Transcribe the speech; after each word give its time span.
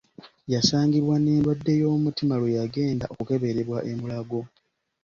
Yasangibwa 0.53 1.15
n’endwadde 1.19 1.71
y’omutima 1.81 2.33
lw’eyagenda 2.41 3.05
okukeberebwa 3.13 3.77
e 3.91 3.93
Mulago. 3.99 4.41